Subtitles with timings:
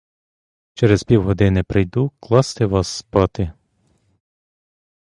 [0.73, 3.51] Через півгодини прийду класти вас спати.